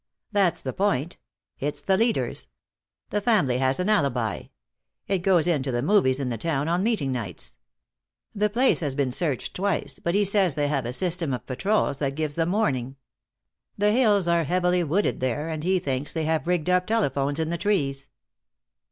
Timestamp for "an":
3.79-3.87